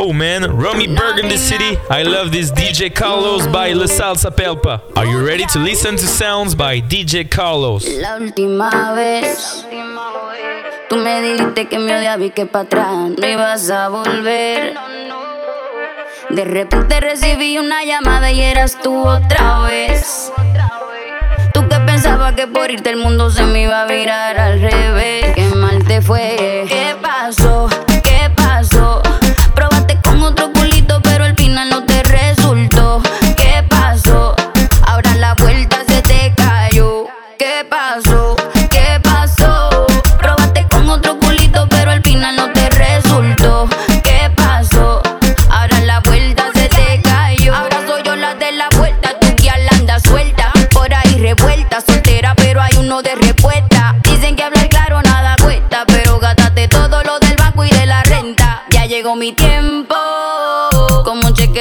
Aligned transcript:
Oh 0.00 0.12
man, 0.12 0.56
Romy 0.56 0.86
Berg 0.86 1.18
in 1.18 1.28
the 1.28 1.36
city. 1.36 1.76
I 1.90 2.02
love 2.04 2.30
this 2.30 2.52
DJ 2.52 2.94
Carlos 2.94 3.46
by 3.48 3.72
La 3.72 3.86
Salsa 3.86 4.30
Pelpa. 4.30 4.80
Are 4.96 5.04
you 5.04 5.26
ready 5.26 5.44
to 5.46 5.58
listen 5.58 5.96
to 5.96 6.06
sounds 6.06 6.54
by 6.54 6.80
DJ 6.80 7.28
Carlos? 7.28 7.84
La 8.00 8.18
última 8.18 8.94
vez. 8.94 9.64
Tú 10.88 10.96
me 10.96 11.20
dijiste 11.22 11.68
que 11.68 11.78
me 11.78 11.96
odiabas 11.96 12.26
y 12.26 12.30
que 12.30 12.46
para 12.46 12.64
atrás 12.64 13.10
no 13.18 13.26
ibas 13.26 13.68
a 13.70 13.88
volver. 13.88 14.74
De 16.30 16.44
repente 16.44 17.00
recibí 17.00 17.58
una 17.58 17.84
llamada 17.84 18.30
y 18.30 18.40
eras 18.40 18.78
tú 18.80 19.06
otra 19.06 19.62
vez. 19.62 20.32
Tú 21.52 21.66
que 21.68 21.80
pensabas 21.80 22.34
que 22.34 22.46
por 22.46 22.70
irte 22.70 22.90
el 22.90 22.98
mundo 22.98 23.30
se 23.30 23.42
me 23.44 23.62
iba 23.62 23.82
a 23.82 23.86
virar 23.86 24.38
al 24.38 24.60
revés. 24.60 25.34
Qué 25.34 25.44
mal 25.56 25.84
te 25.84 26.00
fue. 26.00 26.64
¿Qué 26.68 26.94
pasó? 27.02 27.67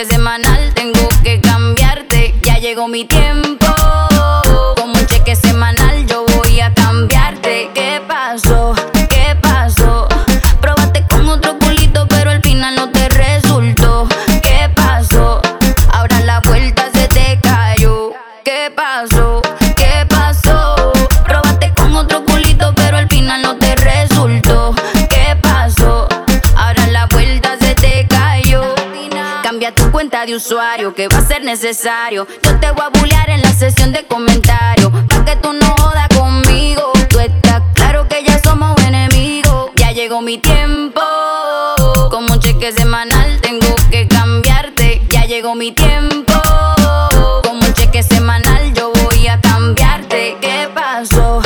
semanal 0.08 0.74
tengo 0.74 1.08
que 1.24 1.40
cambiarte. 1.42 2.34
Ya 2.42 2.58
llegó 2.60 2.88
mi 2.88 3.06
tiempo. 3.06 3.47
de 30.26 30.36
usuario 30.36 30.96
que 30.96 31.08
va 31.08 31.20
a 31.20 31.22
ser 31.22 31.44
necesario. 31.44 32.26
Yo 32.42 32.60
te 32.60 32.72
voy 32.72 32.86
a 32.86 32.90
bullear 32.90 33.30
en 33.30 33.42
la 33.42 33.52
sesión 33.52 33.92
de 33.92 34.04
comentarios. 34.06 34.92
Pa' 35.08 35.24
que 35.24 35.36
tú 35.36 35.54
no 35.54 35.76
jodas 35.80 36.08
conmigo. 36.10 36.92
Tú 37.08 37.20
estás 37.20 37.62
claro 37.76 38.08
que 38.08 38.24
ya 38.24 38.40
somos 38.40 38.76
enemigos. 38.82 39.72
Ya 39.76 39.92
llegó 39.92 40.22
mi 40.22 40.40
tiempo. 40.40 41.02
Como 42.10 42.34
un 42.34 42.40
cheque 42.40 42.72
semanal 42.72 43.40
tengo 43.42 43.76
que 43.92 44.08
cambiarte. 44.08 45.04
Ya 45.10 45.26
llegó 45.26 45.54
mi 45.54 45.72
tiempo. 45.72 46.34
Como 47.44 47.60
un 47.60 47.74
cheque 47.74 48.02
semanal 48.02 48.74
yo 48.74 48.92
voy 49.04 49.28
a 49.28 49.40
cambiarte. 49.40 50.38
¿Qué 50.42 50.70
pasó? 50.74 51.42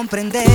comprender. 0.00 0.49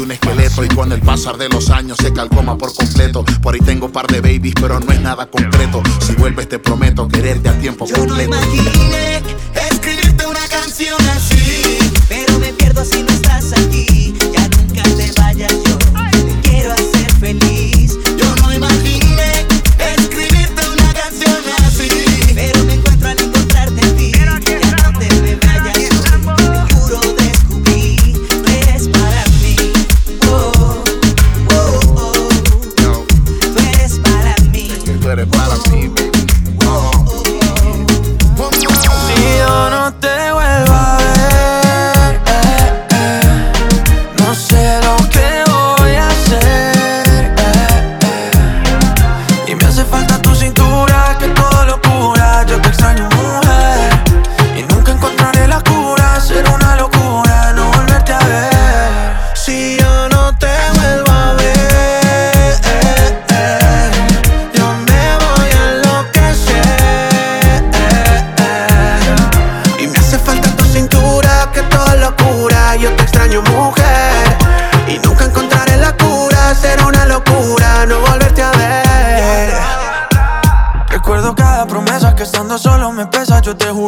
un 0.00 0.12
esqueleto 0.12 0.64
y 0.64 0.68
con 0.68 0.92
el 0.92 1.00
pasar 1.00 1.36
de 1.36 1.48
los 1.48 1.70
años 1.70 1.98
se 2.00 2.12
calcoma 2.12 2.56
por 2.58 2.74
completo. 2.74 3.24
Por 3.42 3.54
ahí 3.54 3.60
tengo 3.60 3.86
un 3.86 3.92
par 3.92 4.06
de 4.06 4.20
babies, 4.20 4.54
pero 4.60 4.80
no 4.80 4.92
es 4.92 5.00
nada 5.00 5.26
concreto. 5.26 5.82
Si 6.04 6.14
vuelves 6.14 6.48
te 6.48 6.58
prometo 6.58 7.08
quererte 7.08 7.48
a 7.48 7.58
tiempo 7.58 7.86
Yo 7.86 7.96
completo. 7.96 8.30
No 8.30 8.36
imaginé 8.36 9.22
escribirte 9.70 10.26
una 10.26 10.46
canción 10.48 11.00
así, 11.10 11.78
pero 12.08 12.38
me 12.38 12.52
pierdo 12.52 12.84
si 12.84 13.02
no 13.02 13.08
estás 13.08 13.52
aquí. 13.52 13.85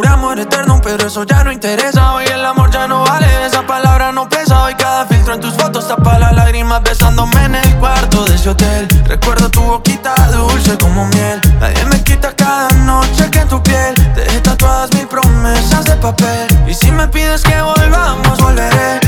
De 0.00 0.08
amor 0.08 0.38
eterno, 0.38 0.80
pero 0.82 1.06
eso 1.06 1.24
ya 1.24 1.42
no 1.42 1.50
interesa. 1.50 2.14
Hoy 2.14 2.24
el 2.26 2.44
amor 2.44 2.70
ya 2.70 2.86
no 2.86 3.02
vale, 3.02 3.26
esa 3.46 3.66
palabra 3.66 4.12
no 4.12 4.28
pesa. 4.28 4.64
Hoy 4.64 4.74
cada 4.74 5.06
filtro 5.06 5.34
en 5.34 5.40
tus 5.40 5.54
fotos 5.54 5.88
tapa 5.88 6.18
las 6.18 6.32
lágrimas 6.32 6.82
besándome 6.82 7.44
en 7.44 7.54
el 7.56 7.76
cuarto 7.76 8.24
de 8.24 8.34
ese 8.34 8.50
hotel. 8.50 8.86
Recuerdo 9.06 9.50
tu 9.50 9.60
boquita 9.62 10.14
dulce 10.32 10.76
como 10.78 11.06
miel. 11.06 11.40
Nadie 11.60 11.84
me 11.86 12.02
quita 12.04 12.34
cada 12.34 12.68
noche 12.84 13.30
que 13.30 13.40
en 13.40 13.48
tu 13.48 13.62
piel 13.62 13.94
te 14.14 14.40
tatuadas 14.40 14.92
mil 14.94 15.06
promesas 15.06 15.84
de 15.84 15.96
papel. 15.96 16.46
Y 16.66 16.74
si 16.74 16.90
me 16.92 17.08
pides 17.08 17.42
que 17.42 17.60
volvamos, 17.60 18.38
volveré. 18.38 19.07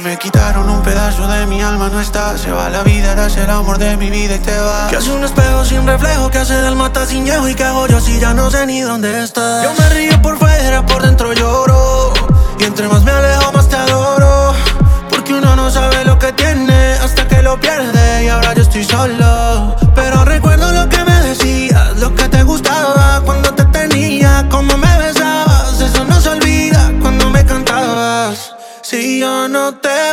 me 0.00 0.16
quitaron 0.16 0.68
un 0.68 0.82
pedazo 0.82 1.26
de 1.28 1.46
mi 1.46 1.62
alma 1.62 1.88
No 1.88 2.00
está, 2.00 2.36
se 2.36 2.50
va 2.50 2.68
la 2.68 2.82
vida, 2.82 3.12
eres 3.12 3.36
el 3.36 3.50
amor 3.50 3.78
de 3.78 3.96
mi 3.96 4.10
vida 4.10 4.36
y 4.36 4.38
te 4.38 4.58
va. 4.58 4.88
Que 4.88 4.96
hace 4.96 5.10
un 5.10 5.24
espejo 5.24 5.64
sin 5.64 5.86
reflejo 5.86 6.30
Que 6.30 6.38
hace 6.38 6.54
del 6.54 6.76
mata 6.76 7.06
sin 7.06 7.26
Y 7.26 7.54
que 7.54 7.64
hago 7.64 7.86
yo 7.86 8.00
si 8.00 8.18
ya 8.18 8.34
no 8.34 8.50
sé 8.50 8.66
ni 8.66 8.80
dónde 8.80 9.22
estás 9.22 9.64
Yo 9.64 9.72
me 9.78 9.90
río 9.90 10.20
por 10.22 10.38
fuera, 10.38 10.84
por 10.84 11.02
dentro 11.02 11.32
lloro. 11.32 12.12
Y 12.58 12.64
entre 12.64 12.88
más 12.88 13.02
me 13.02 13.10
alejo 13.10 13.52
más 13.52 13.68
te 13.68 13.76
adoro. 13.76 14.52
Porque 15.08 15.34
uno 15.34 15.56
no 15.56 15.70
sabe 15.70 16.04
lo 16.04 16.18
que 16.18 16.32
tiene 16.32 16.92
Hasta 17.02 17.26
que 17.26 17.42
lo 17.42 17.58
pierde. 17.58 18.24
Y 18.24 18.28
ahora 18.28 18.54
yo 18.54 18.62
estoy 18.62 18.84
solo 18.84 19.87
no 29.68 29.74
te 29.74 30.07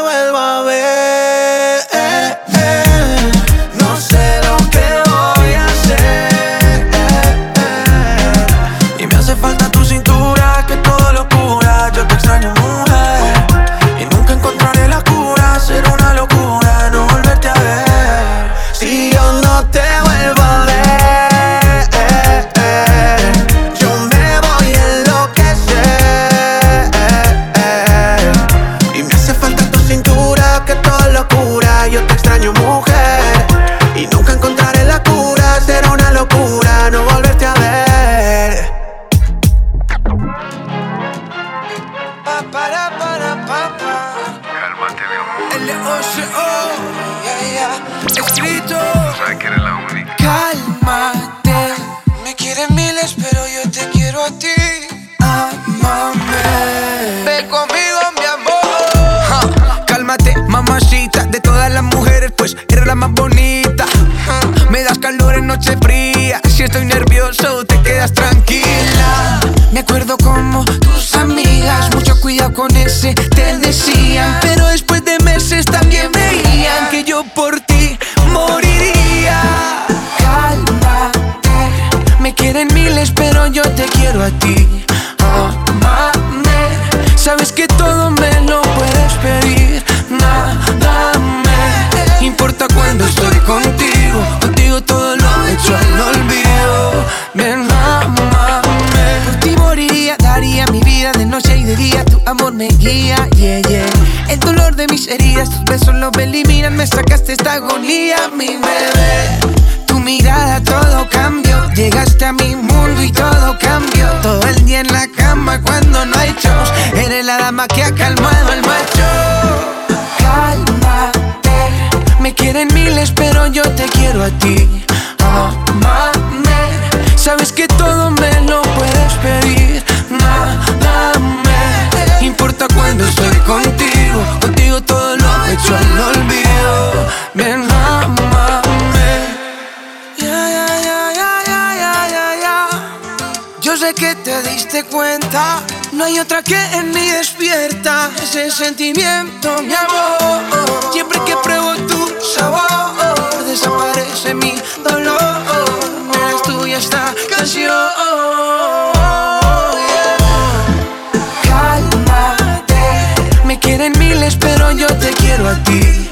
a 165.46 165.54
ti. 165.64 166.05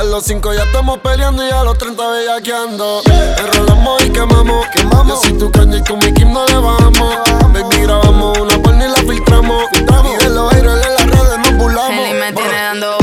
A 0.00 0.02
los 0.02 0.24
5 0.24 0.54
ya 0.54 0.62
estamos 0.62 0.98
peleando 1.00 1.46
y 1.46 1.50
a 1.50 1.62
los 1.62 1.76
30 1.76 2.08
bellaqueando. 2.08 3.02
Yeah. 3.02 3.36
Enrolamos 3.36 4.02
y 4.02 4.08
quemamos. 4.08 4.66
quemamos. 4.68 5.08
Yo 5.08 5.28
soy 5.28 5.38
tu 5.38 5.52
caña 5.52 5.76
y 5.76 5.84
con 5.84 5.98
mi 5.98 6.10
Kim 6.14 6.32
no 6.32 6.46
le 6.46 6.56
bajamos. 6.56 7.16
Baby, 7.52 7.82
grabamos 7.82 8.38
una 8.38 8.62
porno 8.62 8.82
y 8.82 8.88
la 8.88 8.96
filtramos. 8.96 9.62
filtramos. 9.70 10.14
Y 10.14 10.24
de 10.24 10.30
los 10.30 10.52
aires 10.54 10.72
en 10.72 10.94
las 10.94 11.06
redes 11.06 11.38
nos 11.44 11.58
burlamos. 11.58 12.08
Él 12.08 12.18
me 12.18 12.32
tiene 12.32 12.50
dando 12.50 12.99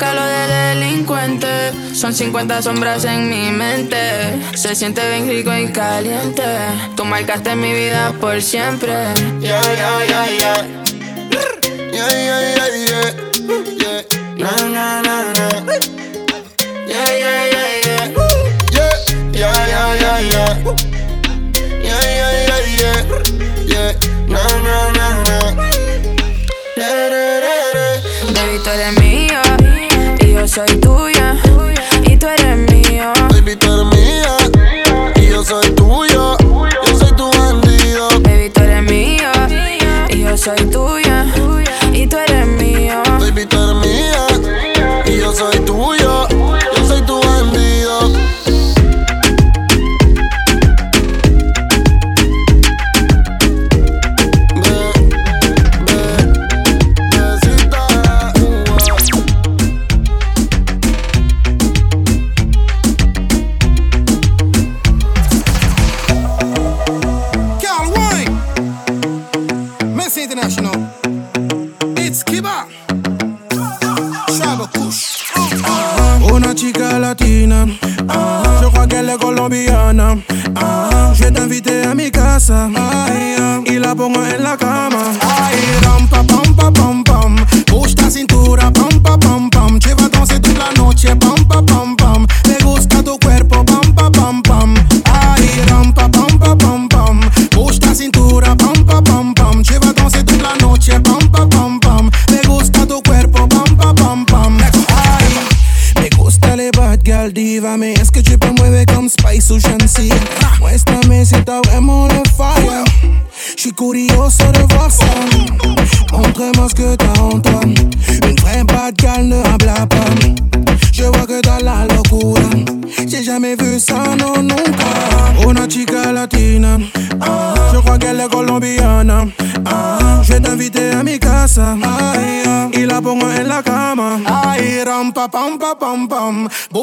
saca 0.00 0.26
de 0.26 0.80
delincuente. 0.80 1.72
Son 1.94 2.14
50 2.14 2.62
sombras 2.62 3.04
en 3.04 3.28
mi 3.28 3.50
mente. 3.50 3.96
Se 4.54 4.74
siente 4.74 5.06
bien 5.10 5.28
rico 5.28 5.54
y 5.54 5.70
caliente. 5.72 6.42
Tú 6.96 7.04
marcaste 7.04 7.54
mi 7.54 7.72
vida 7.72 8.12
por 8.20 8.40
siempre. 8.40 8.92
Yeah, 9.40 9.60
yeah, 9.62 10.04
yeah, 10.08 10.26
yeah. 10.38 10.66
Yeah, 11.92 12.08
yeah, 12.12 12.40
yeah, 12.56 12.68
yeah. 12.88 13.14
yeah. 13.78 14.02
Na, 14.38 14.50
na, 14.68 15.02
na, 15.02 15.16
na. 15.32 15.46
Yeah, 16.88 17.10
yeah, 17.22 17.40
yeah, 17.52 17.68
yeah. 17.84 18.06
Yeah, 18.72 18.94
yeah, 19.32 19.66
yeah, 19.68 19.88
yeah, 20.00 20.18
yeah. 20.32 20.52
Yeah, 21.82 22.04
yeah, 22.18 22.32
yeah, 22.48 22.62
yeah. 22.80 22.98
Yeah, 23.66 23.92
na, 24.28 24.42
na, 24.64 24.76
na, 24.96 25.06
na. 25.24 25.38
Yeah, 26.76 27.10
yeah. 27.10 27.29
soy 30.66 30.76
tuya 30.80 31.36
y 32.04 32.16
tú 32.18 32.26
eres 32.26 32.56
mío. 32.70 33.12
Baby, 33.30 33.56
tú 33.56 33.84
mía 33.86 34.36
y 35.16 35.28
yo 35.28 35.42
soy 35.42 35.70
tuyo. 35.70 36.36
Yo 36.86 36.98
soy 36.98 37.12
tu 37.12 37.30
bandido. 37.30 38.08
Baby, 38.20 38.50
tú 38.50 38.60
eres 38.60 38.82
mío 38.82 39.30
y 40.10 40.22
yo 40.22 40.36
soy 40.36 40.58
tuya 40.66 41.24
y 41.94 42.06
tú 42.06 42.16
eres 42.18 42.46
mío. 42.46 43.02
Baby, 43.20 43.46
tú 43.46 43.74
mía. 43.76 44.29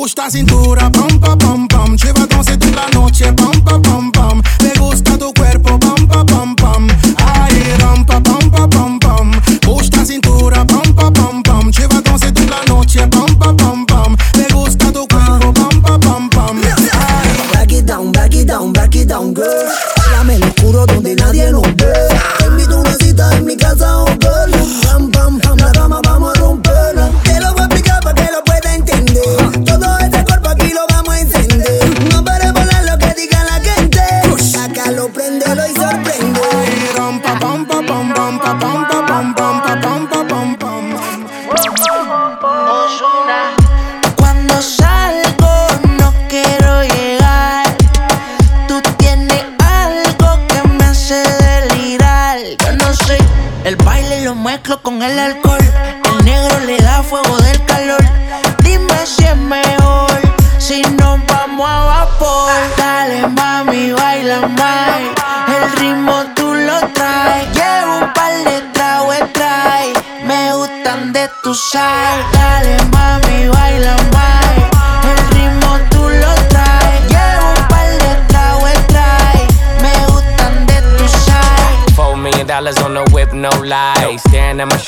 Ajusta 0.07 0.29
cintura, 0.29 0.89
pão, 0.89 1.19
pão. 1.19 1.46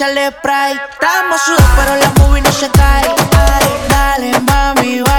échale 0.00 0.30
spray. 0.30 0.80
Estamos 0.92 1.40
sudados, 1.42 1.70
pero 1.76 1.96
la 1.96 2.10
movie 2.20 2.40
no 2.40 2.52
se 2.52 2.70
cae. 2.70 3.04
Ay, 3.36 3.68
dale, 3.90 4.40
mami, 4.40 5.00
va. 5.00 5.09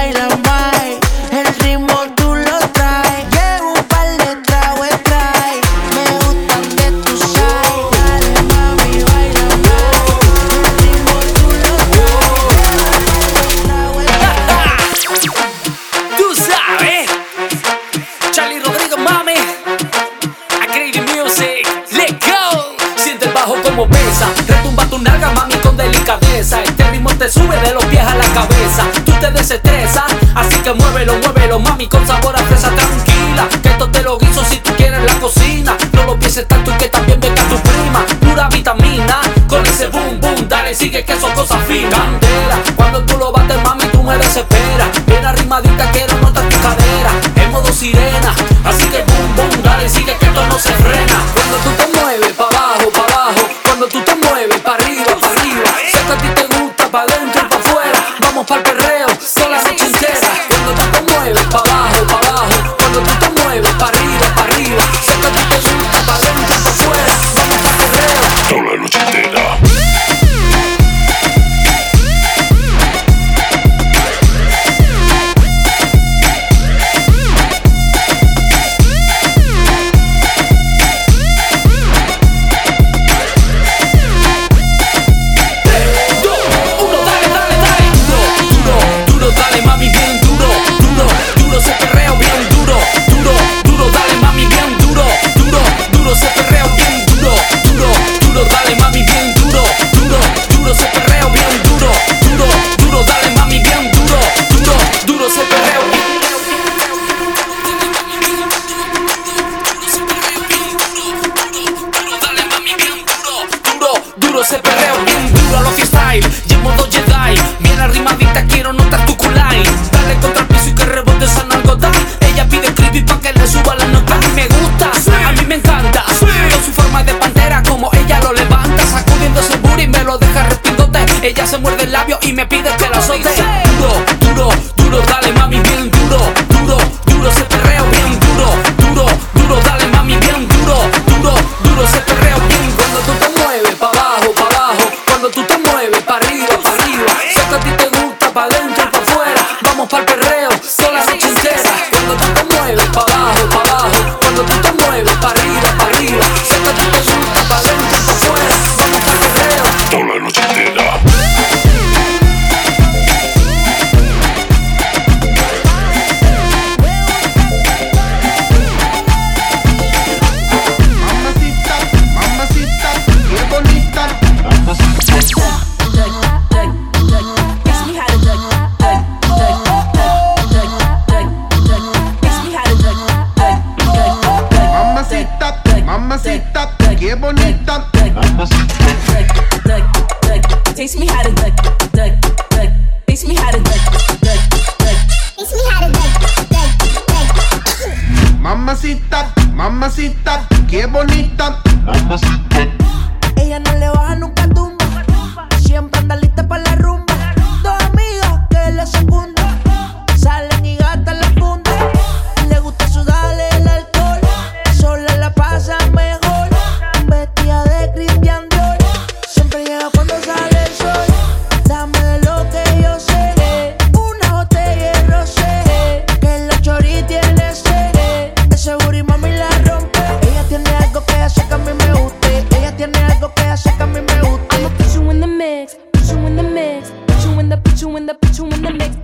you 238.41 238.47
in 238.47 238.61
the 238.61 238.73
mix. 238.73 239.00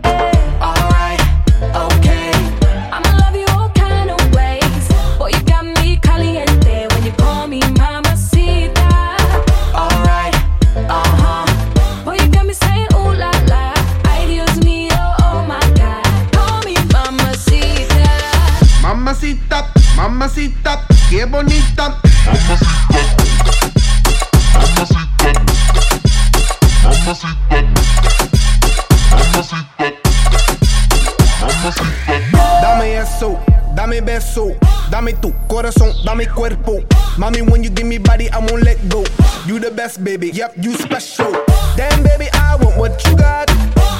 mi 36.17 36.25
cuerpo. 36.25 36.83
Mommy, 37.17 37.41
when 37.41 37.63
you 37.63 37.69
give 37.69 37.85
me 37.85 37.99
body, 37.99 38.29
I 38.31 38.39
won't 38.39 38.63
let 38.63 38.77
go. 38.89 39.05
You 39.45 39.59
the 39.59 39.71
best, 39.71 40.03
baby. 40.03 40.29
Yep, 40.29 40.55
you 40.61 40.73
special. 40.75 41.31
Damn, 41.75 42.03
baby, 42.03 42.27
I 42.33 42.57
want 42.59 42.77
what 42.77 43.05
you 43.05 43.15
got. 43.15 43.49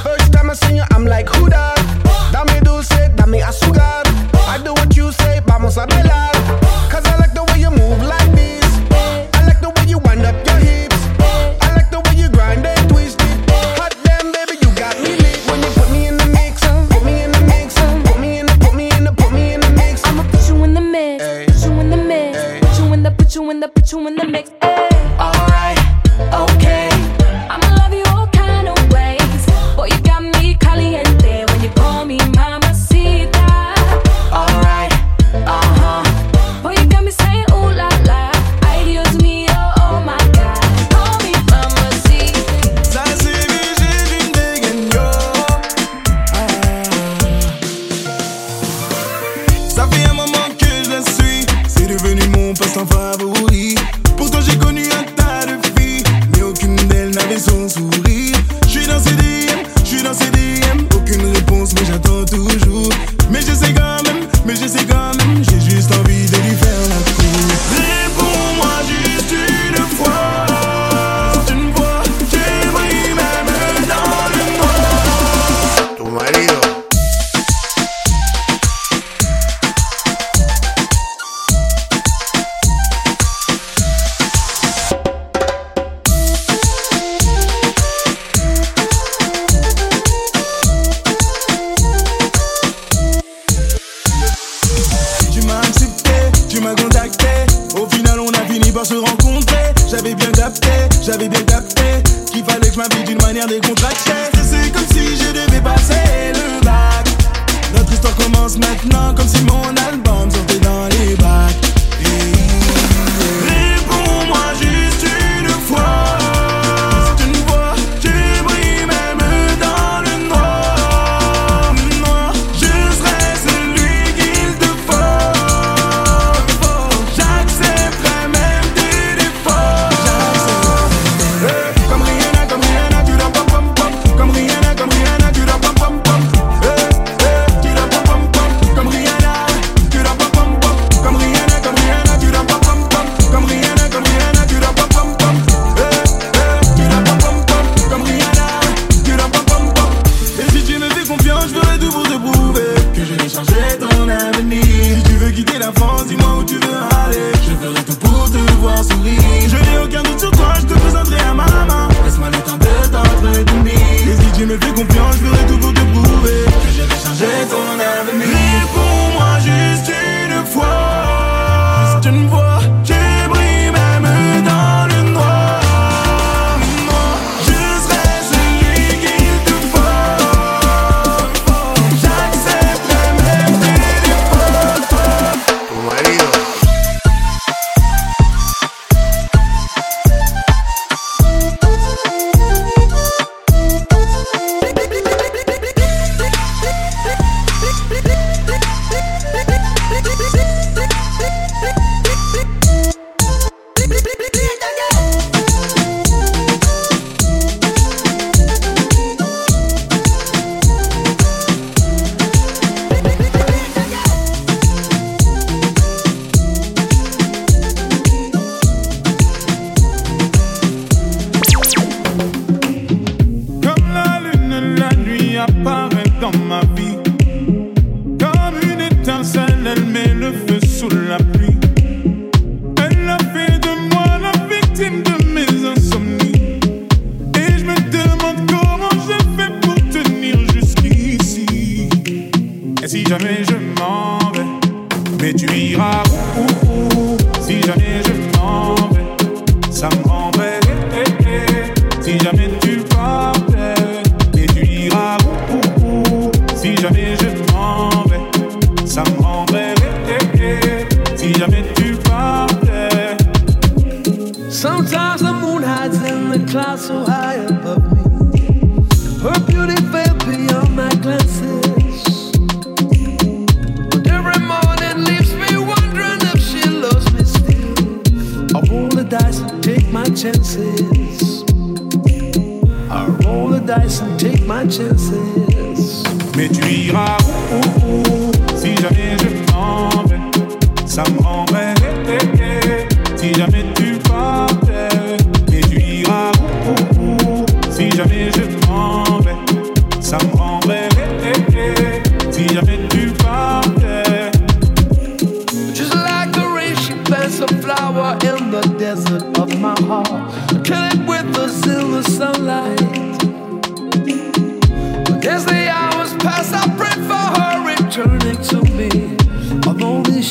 First 0.04 0.34
time 0.34 0.50
I 0.50 0.54
seen 0.54 0.78
you, 0.78 0.84
I'm 0.92 1.06
like, 1.06 1.30
who 1.30 1.50
that? 1.50 1.77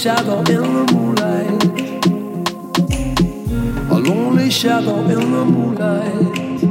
shadow 0.07 0.39
in 0.39 0.45
the 0.45 0.85
moonlight. 0.93 1.63
A 3.91 3.99
lonely 3.99 4.51
shadow 4.51 4.99
in 5.01 5.33
the 5.35 5.45
moonlight. 5.53 6.63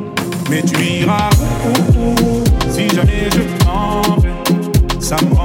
Mais 0.49 0.61
tu 0.61 0.77
iras 0.81 1.31
où, 1.65 1.73
où 1.99 2.43
si 2.69 2.87
jamais 2.95 3.27
je 3.35 3.43
t'en 3.65 4.21
vais, 4.21 5.01
ça 5.01 5.17
me 5.25 5.33
rend 5.35 5.44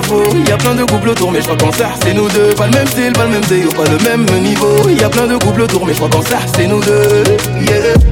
te. 0.00 0.48
Y 0.48 0.52
a 0.52 0.56
plein 0.56 0.74
de 0.74 0.84
couples 0.84 1.10
autour, 1.10 1.32
mais 1.32 1.40
je 1.40 1.44
crois 1.44 1.56
qu'en 1.56 1.72
ça, 1.72 1.90
c'est 2.02 2.14
nous 2.14 2.28
deux. 2.28 2.54
Pas 2.54 2.66
le 2.66 2.72
même 2.72 2.86
style, 2.86 3.12
pas 3.12 3.24
le 3.24 3.30
même 3.30 3.44
déo, 3.44 3.68
pas 3.70 3.84
le 3.84 3.98
même 3.98 4.42
niveau. 4.42 4.88
Y 4.88 5.02
a 5.02 5.08
plein 5.08 5.26
de 5.26 5.36
couples 5.36 5.62
autour, 5.62 5.86
mais 5.86 5.92
je 5.92 5.98
crois 5.98 6.10
qu'en 6.10 6.22
ça, 6.22 6.38
c'est 6.56 6.66
nous 6.66 6.80
deux. 6.80 7.24
Yeah. 7.60 8.11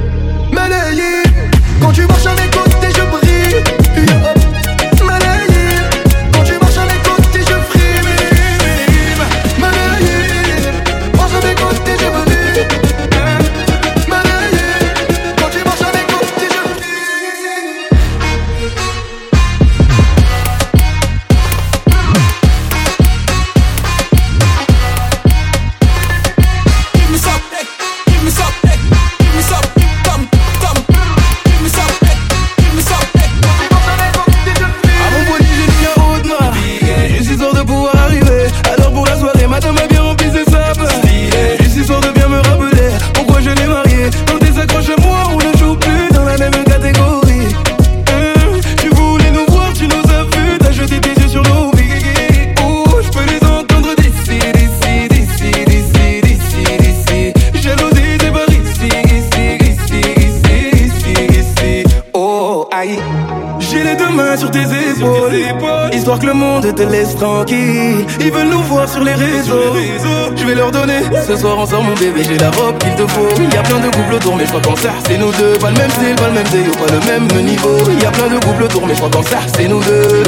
mon 71.83 71.95
bébé 71.95 72.23
j'ai 72.27 72.39
la 72.39 72.51
robe 72.51 72.79
qu'il 72.79 72.95
te 72.95 73.07
faut. 73.07 73.29
Il 73.39 73.53
y 73.53 73.57
a 73.57 73.63
plein 73.63 73.81
de 73.81 73.89
couples 73.89 74.15
autour 74.15 74.37
mais 74.37 74.45
je 74.45 74.49
crois 74.51 74.61
qu'en 74.61 74.77
ça 74.77 74.91
c'est 75.07 75.19
nous 75.19 75.33
deux. 75.33 75.59
Pas 75.59 75.71
le 75.71 75.77
même 75.79 75.91
style, 75.91 76.15
pas 76.17 76.29
le 76.29 76.35
même 76.35 76.49
déo, 76.49 76.73
pas 76.73 76.93
le 76.93 77.01
même 77.07 77.45
niveau. 77.45 77.79
Il 77.89 78.03
y 78.03 78.07
a 78.07 78.11
plein 78.11 78.29
de 78.29 78.39
couples 78.45 78.65
autour 78.65 78.87
mais 78.87 78.95
je 78.95 78.99
crois 78.99 79.11
qu'en 79.11 79.23
ça 79.23 79.39
c'est 79.55 79.69
nous 79.69 79.81
deux. 79.81 80.23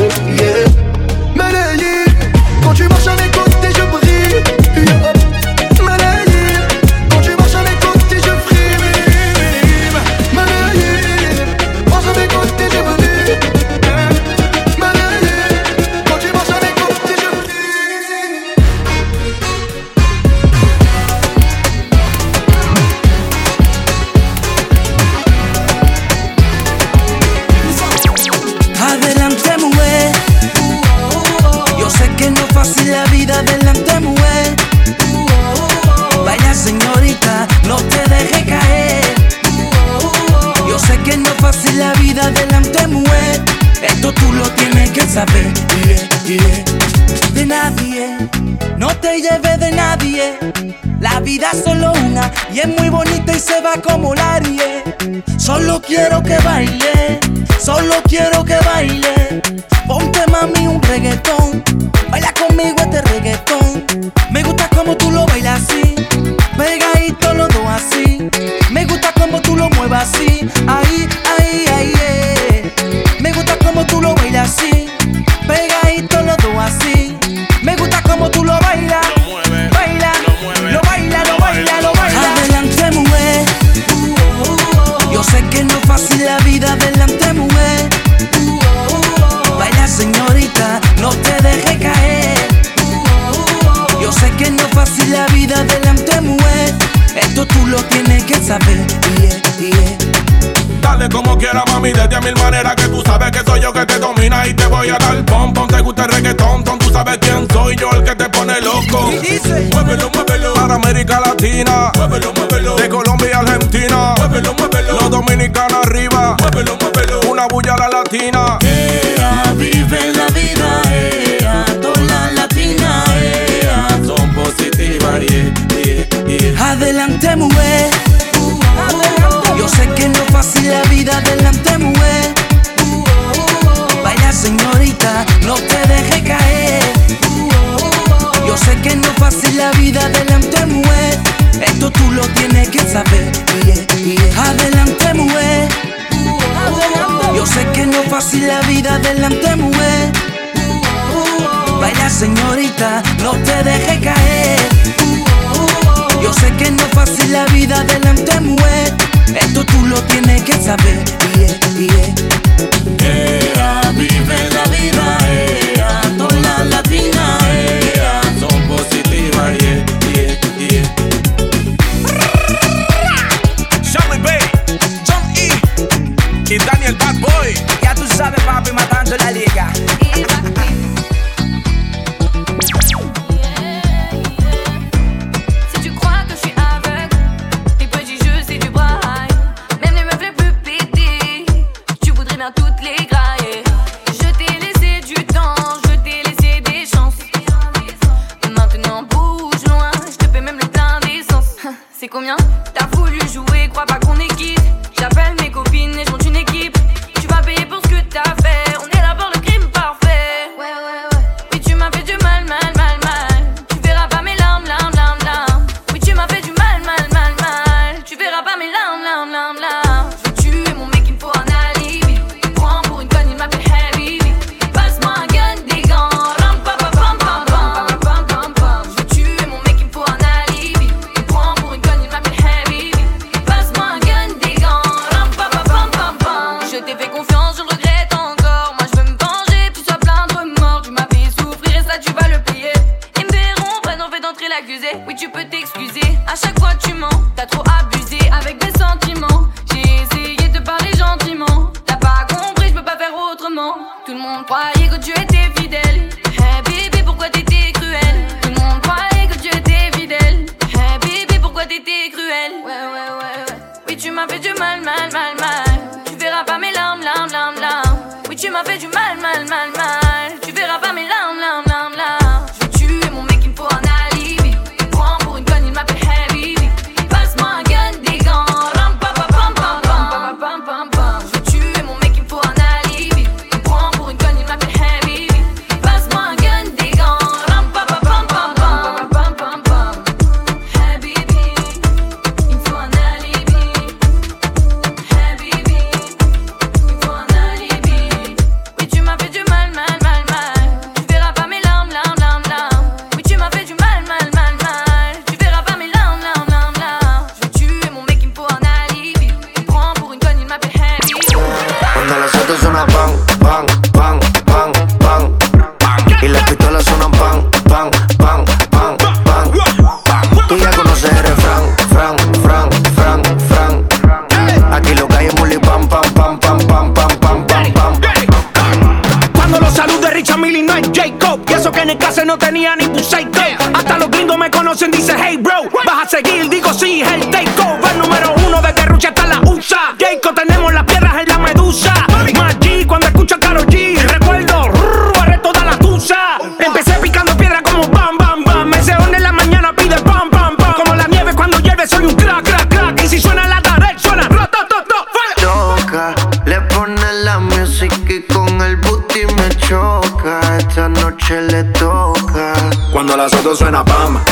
suena 363.54 363.84
pam. 363.84 364.31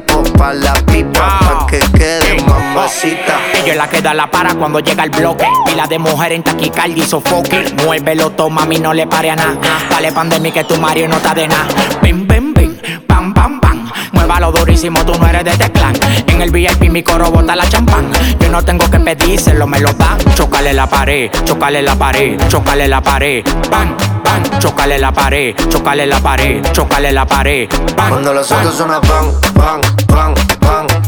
mamacita. 2.81 3.39
Ella 3.53 3.75
la 3.75 3.87
queda 3.87 4.13
la 4.13 4.29
para 4.29 4.55
cuando 4.55 4.79
llega 4.79 5.03
el 5.03 5.09
bloque. 5.09 5.45
Pila 5.65 5.87
de 5.87 5.99
mujer 5.99 6.31
en 6.33 6.43
taquicardia 6.43 7.03
y 7.03 7.07
sofoque. 7.07 7.73
Muévelo, 7.83 8.31
toma, 8.31 8.61
mami, 8.61 8.79
no 8.79 8.93
le 8.93 9.07
pare 9.07 9.29
a 9.29 9.35
nada. 9.35 9.57
Dale 9.89 10.11
pandemia 10.11 10.51
que 10.51 10.63
tu 10.63 10.77
Mario 10.77 11.07
no 11.07 11.17
está 11.17 11.33
de 11.33 11.47
nada. 11.47 11.67
Bim, 12.01 12.27
bim, 12.27 12.53
bim, 12.53 12.77
pam, 13.07 13.33
pam, 13.33 13.59
pam. 13.59 13.91
Muévalo 14.13 14.51
durísimo, 14.51 15.05
tú 15.05 15.13
no 15.19 15.27
eres 15.27 15.43
de 15.43 15.51
este 15.51 15.71
clan. 15.71 15.93
En 16.27 16.41
el 16.41 16.51
VIP 16.51 16.89
mi 16.89 17.03
coro 17.03 17.29
bota 17.29 17.55
la 17.55 17.67
champán. 17.67 18.09
Yo 18.39 18.49
no 18.49 18.63
tengo 18.63 18.89
que 18.89 18.99
pedírselo, 18.99 19.67
me 19.67 19.79
lo 19.79 19.93
dan. 19.93 20.17
Chocale 20.33 20.73
la 20.73 20.87
pared, 20.87 21.29
chocale 21.45 21.81
la 21.81 21.95
pared, 21.95 22.39
chocale 22.47 22.87
la 22.87 23.01
pared. 23.01 23.43
Bam, 23.69 23.95
bam, 24.23 24.59
chocale 24.59 24.97
la 24.97 25.11
pared, 25.11 25.55
chocale 25.69 26.07
la 26.07 26.19
pared, 26.19 26.63
chocale 26.71 27.11
la 27.11 27.25
pared. 27.25 27.69
Cuando 27.95 28.33
los 28.33 28.51
autos 28.51 28.75
suenan 28.75 29.01
pan, 29.01 29.31
pan, 29.53 29.81
pan, 30.07 30.33
pan, 30.59 30.87
pan. 30.87 31.00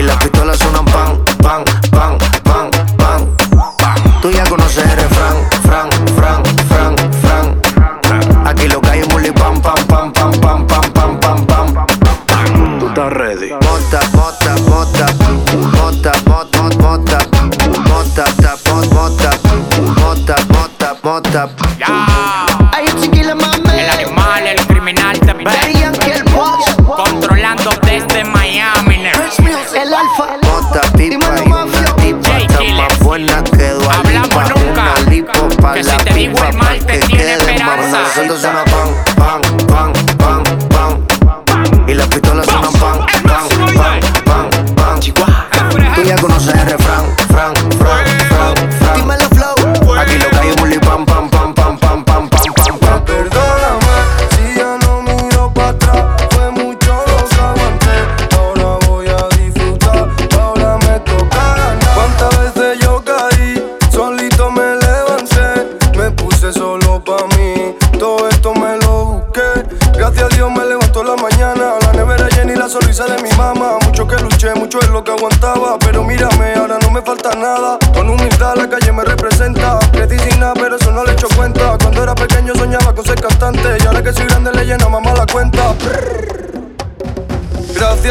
Y 0.00 0.02
las 0.02 0.16
pistolas 0.16 0.56
suenan 0.56 0.86
pan, 0.86 1.22
pan, 1.42 1.62
pan, 1.90 2.16
pan, 2.42 2.70
pan. 2.96 3.36
Tú 4.22 4.30
ya 4.30 4.44
conoces 4.44 4.82
el 4.82 4.96
refrán, 4.96 5.36
fran, 5.62 5.90
fran, 6.16 6.42
fran, 6.70 6.96
fran. 7.20 8.46
Aquí 8.46 8.66
lo 8.68 8.80
que 8.80 8.88
hay 8.88 9.00
es 9.00 9.32
pam, 9.34 9.60
pam, 9.60 9.74
pam, 9.88 10.10
pam, 10.10 10.32
pam, 10.40 10.66
pam, 10.66 10.92
pam, 10.94 11.20
pam, 11.20 11.46
pam. 11.46 11.86
Tú 12.78 12.88
estás 12.88 13.12
ready. 13.12 13.50
Mota, 13.50 14.00
mota, 14.14 14.56
mota, 14.70 15.06
mota, 15.76 16.12
mota, 16.26 16.62
mota, 16.78 16.78
mota, 16.78 17.18
mota, 17.90 18.48
mota, 18.94 19.36
mota, 20.00 20.36
mota, 20.48 20.96
mota. 21.02 21.69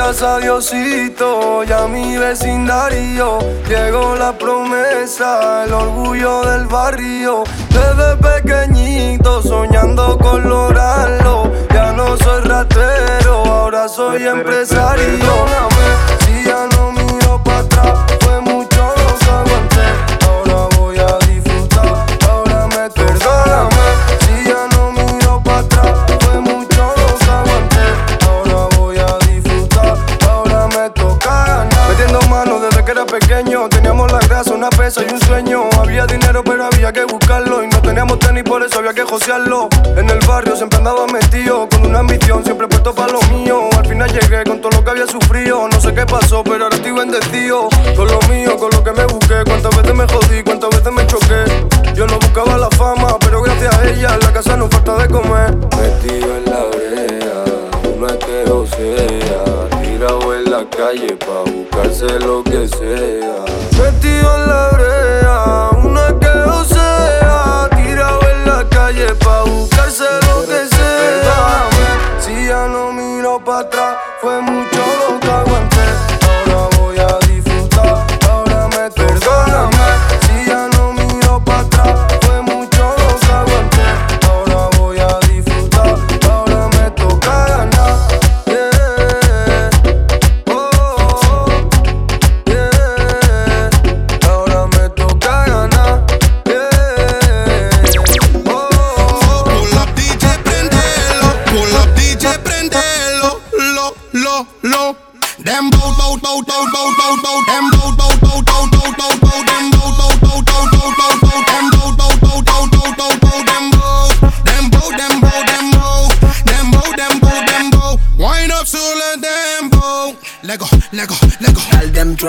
Gracias 0.10 0.28
a 0.28 0.40
Diosito 0.40 1.64
y 1.64 1.72
a 1.72 1.88
mi 1.88 2.18
vecindario 2.18 3.38
llegó 3.68 4.16
la 4.16 4.36
promesa, 4.36 5.66
el 5.66 5.72
orgullo 5.72 6.42
del 6.50 6.66
barrio. 6.66 7.44
Desde 7.70 8.16
pequeñito 8.18 9.44
soñando 9.44 10.18
con 10.18 10.50
lograrlo. 10.50 11.52
Ya 11.72 11.92
no 11.92 12.18
soy 12.18 12.42
ratero, 12.42 13.46
ahora 13.46 13.88
soy 13.88 14.26
empresario. 14.26 15.69
Por 38.50 38.64
eso 38.64 38.80
había 38.80 38.94
que 38.94 39.04
josearlo. 39.04 39.70
En 39.96 40.10
el 40.10 40.20
barrio 40.28 40.56
siempre 40.56 40.80
andaba 40.80 41.06
metido, 41.06 41.70
con 41.70 41.86
una 41.86 42.00
ambición, 42.00 42.44
siempre 42.44 42.68
puesto 42.68 42.94
para 42.96 43.14
lo 43.14 43.22
mío. 43.34 43.70
Al 43.78 43.86
final 43.86 44.12
llegué 44.12 44.44
con 44.44 44.60
todo 44.60 44.72
lo 44.72 44.84
que 44.84 44.90
había 44.90 45.06
sufrido. 45.06 45.68
No 45.70 45.80
sé 45.80 45.94
qué 45.94 46.04
pasó, 46.06 46.44
pero 46.44 46.64
ahora 46.64 46.76
estoy 46.76 46.92
bendecido. 46.92 47.70
Con 47.96 48.08
lo 48.08 48.20
mío, 48.28 48.58
con 48.58 48.72
lo 48.72 48.84
que 48.84 48.92
me 48.92 49.06
busqué. 49.06 49.44
Cuántas 49.46 49.78
veces 49.78 49.94
me 49.94 50.08
jodí, 50.08 50.44
cuántas 50.44 50.70
veces 50.72 50.92
me 50.92 51.06
choqué. 51.06 51.44
Yo 51.94 52.08
no 52.08 52.18
buscaba 52.18 52.58
la 52.58 52.70
fama, 52.72 53.18
pero 53.20 53.44
gracias 53.44 53.78
a 53.78 53.88
ella 53.88 54.16
en 54.16 54.20
la 54.20 54.34
casa 54.34 54.58
no 54.58 54.68
falta 54.68 54.98
de 54.98 55.08
comer. 55.08 55.56
Metido 55.56 56.38
en 56.38 56.46
la 56.46 56.64
brea, 56.74 58.08
es 58.08 58.26
que 58.26 58.44
yo 58.48 58.66
sea. 58.66 59.82
Tirado 59.84 60.34
en 60.34 60.52
la 60.52 60.66
calle 60.76 61.16
pa' 61.18 61.52
buscarse 61.52 62.20
lo 62.20 62.44
que 62.44 62.68
sea. 62.68 63.46
Metido 63.78 64.36
en 64.36 64.48
la 64.48 64.70
brea, 64.72 64.79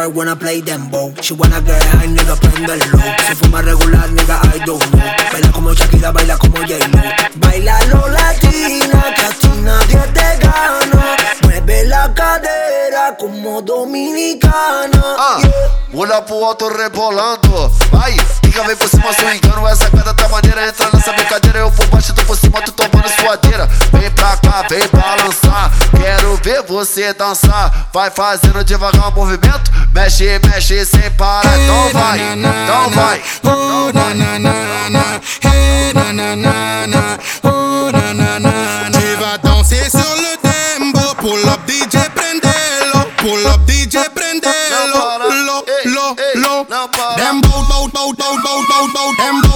Them 0.01 0.09
try 0.09 0.17
wanna 0.17 0.35
play 0.35 0.61
them 0.63 0.89
bow. 0.89 1.13
She 1.21 1.35
wanna 1.35 1.61
get 1.61 1.83
high, 1.93 2.07
nigga, 2.07 2.35
prende 2.37 2.73
el 2.73 2.81
low. 2.91 3.03
Si 3.27 3.35
fuma 3.35 3.61
regular, 3.61 4.09
nigga, 4.09 4.41
I 4.55 4.59
don't 4.65 4.81
know. 4.93 5.01
Baila 5.31 5.53
como 5.53 5.75
Shakira, 5.75 6.11
baila 6.11 6.39
como 6.39 6.57
J-Lo. 6.65 7.03
Baila 7.37 7.79
lo 7.91 8.09
latina, 8.09 9.03
que 9.15 9.23
a 9.23 9.31
ti 9.39 9.49
nadie 9.61 10.01
te 10.15 10.39
gana. 10.41 11.17
Mueve 11.43 11.85
la 11.85 12.15
cadera 12.15 13.15
como 13.19 13.61
dominicana. 13.61 15.17
Ah, 15.19 15.39
olha 15.95 16.23
pro 16.23 16.47
alto 16.47 16.71
rebolando. 16.71 17.71
Vai, 17.93 18.17
fica 18.43 18.63
vem 18.63 18.77
por 18.77 18.89
cima 18.89 19.13
swingando. 19.13 19.69
Essa 19.69 19.91
cada 19.91 20.15
tá 20.15 20.29
maneira. 20.29 20.67
Entra 20.67 20.89
nessa 20.95 21.13
brincadeira. 21.13 21.59
Eu 21.59 21.71
vou 21.71 21.87
baixo, 21.89 22.15
tu 22.15 22.25
por 22.25 22.39
cima, 22.39 22.63
tu 22.63 22.73
tomando 22.73 23.09
suadeira. 23.21 23.67
Vem 23.93 24.11
pra 24.13 24.37
cá, 24.39 24.65
vem 24.67 24.89
balançar. 24.89 25.50
Você 26.71 27.13
dançar. 27.13 27.89
Vai 27.93 28.13
fazendo 28.13 28.63
devagar 28.63 29.09
o 29.09 29.13
movimento. 29.13 29.73
Mexe, 29.93 30.39
mexe 30.47 30.87
sem 30.87 31.11
parar. 31.19 31.59
Então 31.59 31.89
vai, 31.93 32.21
então 32.21 32.91
vai. 32.91 33.21
Oh, 33.43 33.93
na 33.93 34.15
na 34.15 34.39
na 34.39 34.89
na, 34.89 35.21
hey, 35.43 35.93
na 35.93 36.13
na 36.13 36.37
na 36.37 36.87
na, 36.87 37.19
oh, 37.43 37.91
na 37.91 38.15
na 38.15 38.39
na 38.39 38.89
na. 38.89 39.01
Tu 39.01 39.17
vas 39.17 39.39
danser 39.39 39.91
sur 39.91 40.15
le 40.15 40.37
tempo, 40.37 41.17
pull 41.17 41.45
up 41.49 41.61
DJ, 41.67 42.09
prendelo, 42.15 43.05
pull 43.17 43.45
up 43.49 43.67
DJ, 43.67 44.09
prendelo, 44.15 45.19
lo, 45.29 45.65
lo, 45.87 46.17
lo. 46.37 46.67
Dem 47.17 47.41
bout, 47.41 47.67
bout, 47.67 47.93
bout, 47.93 48.17
bout, 48.17 48.43
bout, 48.45 48.67
bout, 48.69 48.93
bout, 48.93 49.50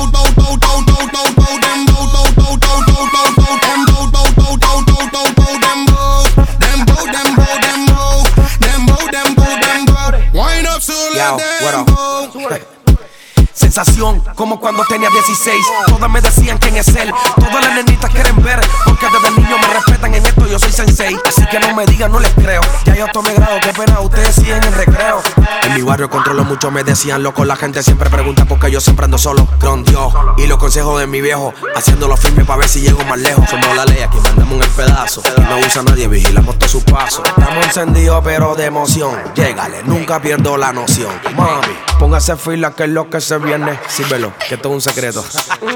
up 11.25 11.41
sur 11.41 11.71
le 11.71 12.05
Yo, 12.35 12.41
what 12.41 12.53
up? 12.53 12.84
Como 14.37 14.61
cuando 14.61 14.85
tenía 14.85 15.11
16. 15.11 15.67
Todas 15.89 16.09
me 16.09 16.21
decían 16.21 16.59
quién 16.59 16.77
es 16.77 16.87
él. 16.89 17.13
Todas 17.35 17.65
las 17.67 17.75
nenitas 17.75 18.09
quieren 18.09 18.41
ver. 18.41 18.61
Porque 18.85 19.07
desde 19.07 19.41
niño 19.41 19.59
me 19.59 19.67
respetan 19.67 20.15
en 20.15 20.25
esto, 20.25 20.47
yo 20.47 20.59
soy 20.61 20.71
sensei. 20.71 21.19
Así 21.27 21.45
que 21.47 21.59
no 21.59 21.75
me 21.75 21.85
digan, 21.85 22.13
no 22.13 22.21
les 22.21 22.33
creo. 22.35 22.61
Ya 22.85 22.95
yo 22.95 23.07
tomé 23.13 23.35
grado, 23.35 23.59
qué 23.61 23.73
pena, 23.73 23.99
ustedes 24.01 24.37
siguen 24.37 24.63
en 24.63 24.75
recreo. 24.75 25.21
En 25.65 25.75
mi 25.75 25.83
barrio 25.83 26.09
controlo 26.09 26.45
mucho, 26.45 26.71
me 26.71 26.85
decían 26.85 27.25
loco. 27.25 27.45
La 27.45 27.57
gente 27.57 27.83
siempre 27.83 28.09
pregunta 28.11 28.45
por 28.45 28.61
qué 28.61 28.71
yo 28.71 28.81
siempre 28.81 29.07
ando 29.07 29.19
solo. 29.19 29.49
Con 29.61 29.83
Dios 29.83 30.13
y 30.37 30.47
los 30.47 30.59
consejos 30.59 31.01
de 31.01 31.09
mi 31.09 31.21
viejo. 31.21 31.53
Haciéndolo 31.75 32.17
firme 32.17 32.45
para 32.45 32.61
ver 32.61 32.69
si 32.69 32.81
llego 32.81 33.05
más 33.05 33.19
lejos. 33.19 33.51
Somos 33.51 33.75
la 33.75 33.85
ley, 33.87 34.03
aquí 34.03 34.19
mandamos 34.23 34.65
el 34.65 34.71
pedazo. 34.71 35.21
No 35.49 35.59
usa 35.59 35.83
nadie, 35.83 36.07
vigilamos 36.07 36.57
todos 36.61 36.71
sus 36.71 36.85
pasos. 36.85 37.25
Estamos 37.27 37.67
encendidos, 37.67 38.23
pero 38.23 38.55
de 38.55 38.67
emoción. 38.67 39.19
Llégale, 39.35 39.83
nunca 39.83 40.23
pierdo 40.23 40.57
la 40.57 40.73
noción. 40.73 41.13
Mami, 41.37 41.77
póngase 41.99 42.37
fila 42.37 42.71
que 42.71 42.85
es 42.85 42.91
lo 42.91 43.11
que 43.11 43.21
se 43.21 43.37
viene. 43.39 43.64
Síbelo, 43.89 44.33
que 44.49 44.55
esto 44.57 44.69
es 44.69 44.75
un 44.75 44.81
secreto. 44.81 45.25
Oh 45.61 45.67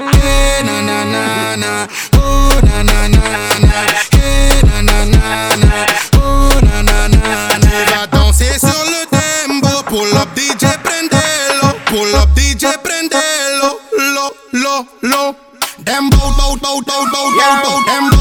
oh 9.63 9.83
pull 9.89 10.13
up 10.13 10.29
DJ, 10.35 10.77
prendelo, 10.83 11.73
pull 11.85 12.13
up 12.13 12.29
DJ, 12.35 12.77
prendelo, 12.83 13.79
lo, 13.97 14.35
lo, 14.51 14.85
lo. 15.01 15.35
Dem 15.77 16.09
bout, 16.09 16.37
bout, 16.37 16.61
bout, 16.61 16.85
bout, 16.85 17.11
bout, 17.11 17.63
bout, 17.63 17.85
bout, 17.85 18.18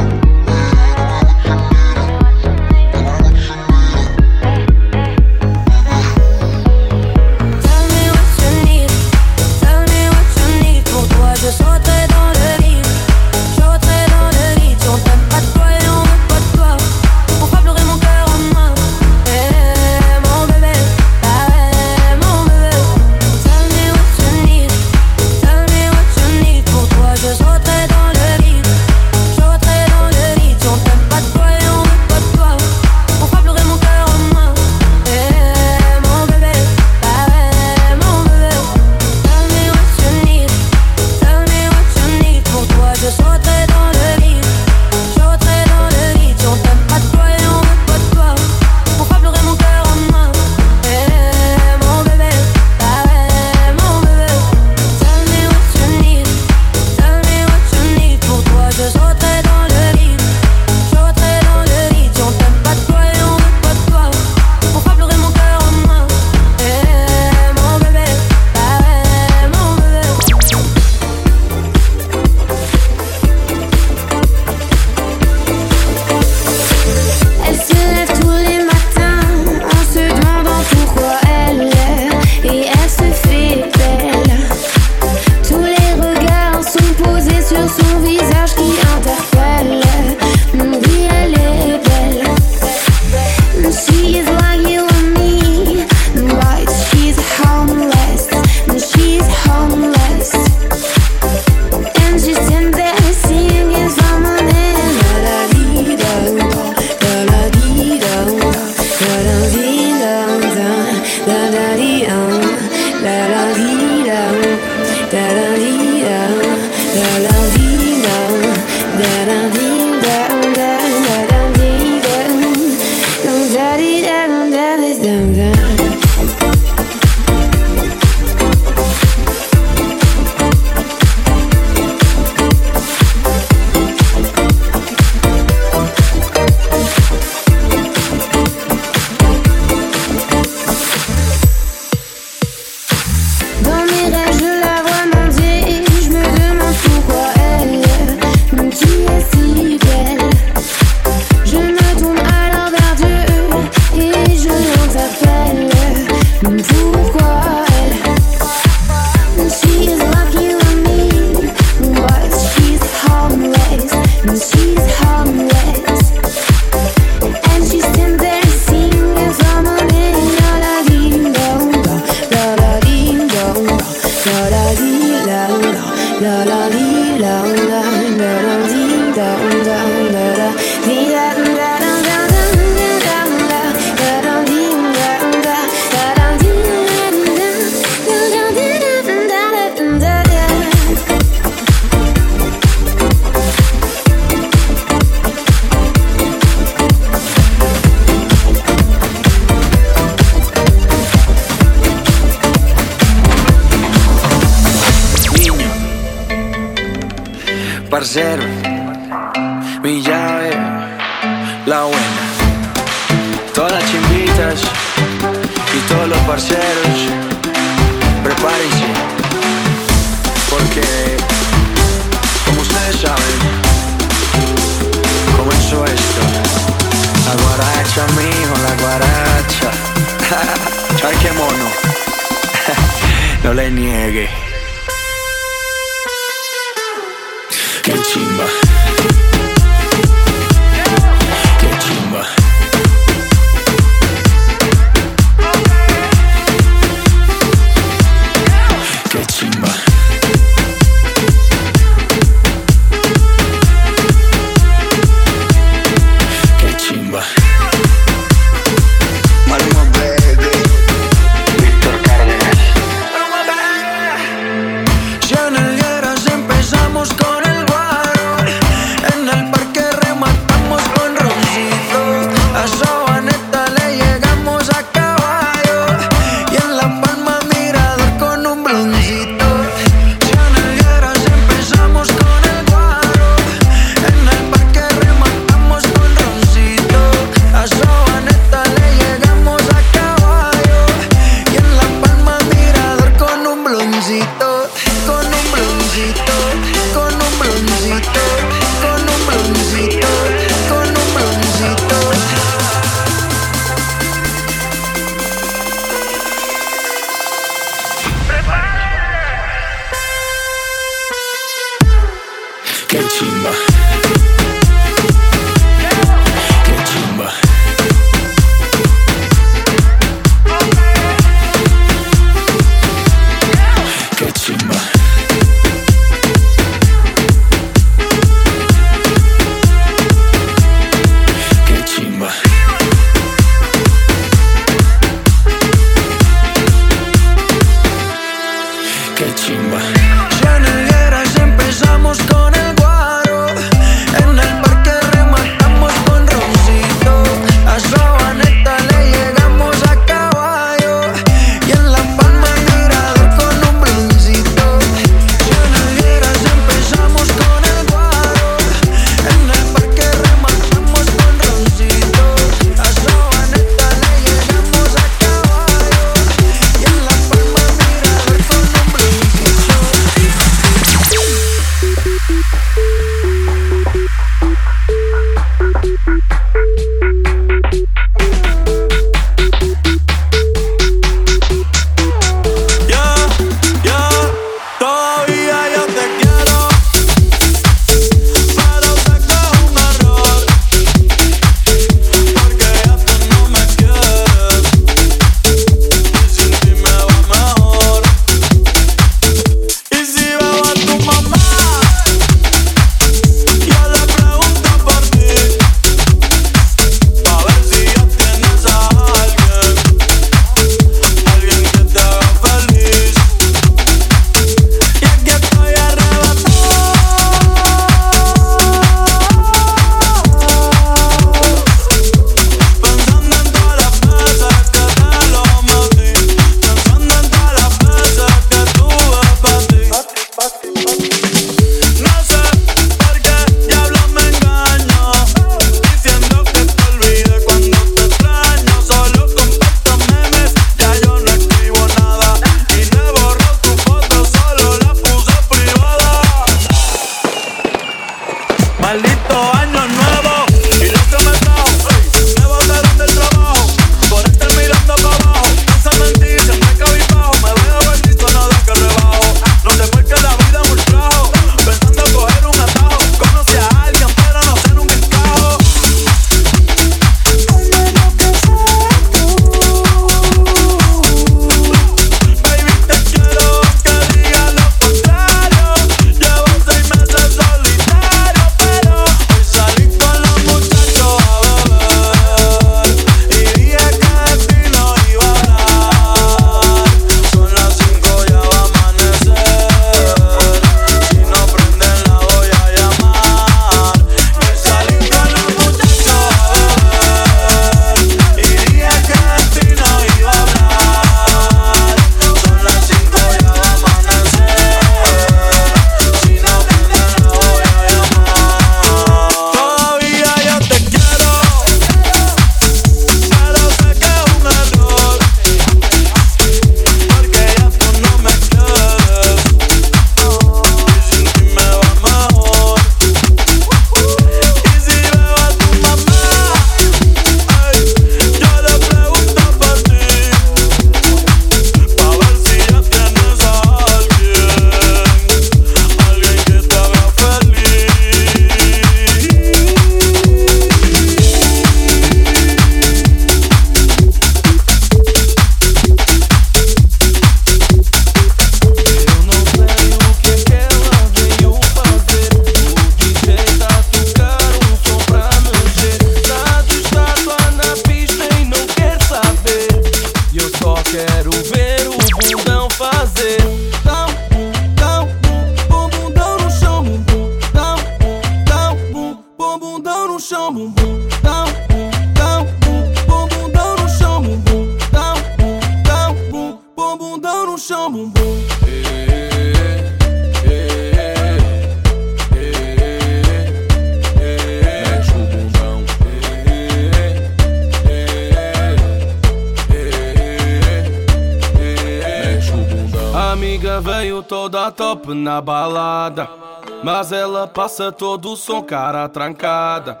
passa 597.50 597.90
todo 597.90 598.32
o 598.32 598.36
som, 598.36 598.62
cara 598.62 599.08
trancada. 599.08 600.00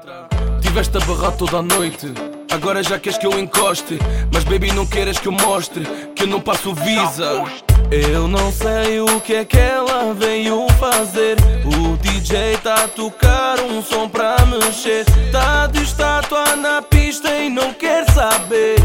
Tiveste 0.60 0.96
a 0.96 1.00
barrar 1.00 1.32
toda 1.32 1.58
a 1.58 1.62
noite. 1.62 2.12
Agora 2.50 2.82
já 2.82 2.98
queres 2.98 3.18
que 3.18 3.26
eu 3.26 3.38
encoste, 3.38 3.98
mas 4.32 4.44
baby 4.44 4.72
não 4.72 4.86
queres 4.86 5.18
que 5.18 5.28
eu 5.28 5.32
mostre 5.32 5.84
que 6.14 6.22
eu 6.22 6.26
não 6.26 6.40
passo 6.40 6.74
visa. 6.74 7.44
Eu 7.90 8.28
não 8.28 8.52
sei 8.52 9.00
o 9.00 9.20
que 9.20 9.34
é 9.34 9.44
que 9.44 9.58
ela 9.58 10.14
veio 10.14 10.66
fazer. 10.78 11.36
O 11.64 11.96
DJ 11.96 12.56
tá 12.58 12.84
a 12.84 12.88
tocar 12.88 13.60
um 13.60 13.82
som 13.82 14.08
pra 14.08 14.36
mexer. 14.46 15.04
Tá 15.32 15.66
de 15.66 15.82
estátua 15.82 16.56
na 16.56 16.82
pista 16.82 17.28
e 17.36 17.50
não 17.50 17.72
quer 17.72 18.08
saber. 18.10 18.76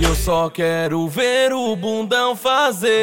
Eu 0.00 0.14
só 0.14 0.48
quero 0.48 1.08
ver 1.08 1.52
o 1.52 1.74
bundão 1.76 2.34
fazer. 2.36 3.02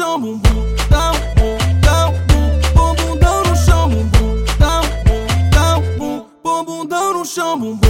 chão, 0.00 0.18
bumbum, 0.18 0.40
dá 0.88 1.12
um 1.12 1.34
bum, 1.34 1.80
dá 1.82 2.08
um 2.08 2.12
bum, 2.26 2.94
bumbundão 2.94 3.42
no 3.44 3.54
chão, 3.54 3.86
bumbum, 3.86 4.44
dá 4.58 4.80
bum, 5.98 6.26
no 7.12 7.24
chão, 7.26 7.58
bumbum. 7.58 7.89